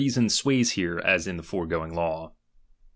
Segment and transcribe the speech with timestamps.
[0.09, 2.33] son sways here, as in the foregoing law.